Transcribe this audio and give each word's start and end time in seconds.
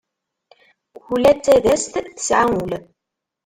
Ula 1.11 1.31
d 1.37 1.39
tadast 1.43 1.93
tesɛa 2.15 2.43
ul. 2.61 2.71